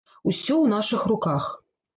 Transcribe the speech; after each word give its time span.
Усё 0.29 0.55
ў 0.61 0.65
нашых 0.73 1.07
руках! 1.15 1.51